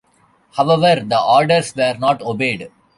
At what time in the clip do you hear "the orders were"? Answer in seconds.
1.05-1.93